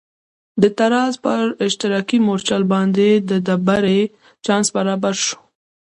[0.61, 3.07] د تزار پر اشتراکي مورچل باندې
[3.47, 4.01] د بري
[4.45, 5.37] چانس برابر شو.